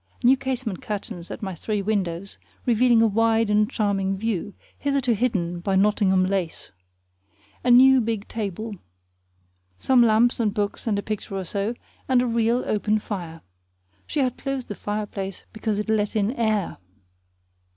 [0.23, 5.59] New casement curtains at my three windows, revealing a wide and charming view, hitherto hidden
[5.59, 6.71] by Nottingham lace.
[7.63, 8.77] A new big table,
[9.79, 11.75] some lamps and books and a picture or so,
[12.07, 13.41] and a real open fire.
[14.07, 16.77] She had closed the fireplace because it let in air.